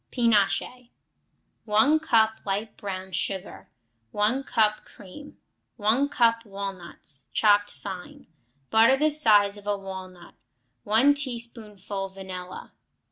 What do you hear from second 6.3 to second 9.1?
walnuts, chopped fine. Butter